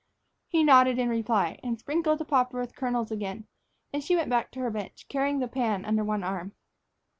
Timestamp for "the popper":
2.17-2.59